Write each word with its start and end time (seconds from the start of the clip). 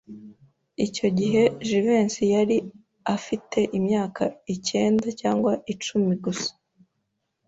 Icyo 0.85 1.07
gihe 1.17 1.41
Jivency 1.67 2.23
yari 2.35 2.57
afite 3.15 3.59
imyaka 3.77 4.23
ikenda 4.55 5.07
cyangwa 5.21 5.51
icumi 5.73 6.13
gusa. 6.25 6.51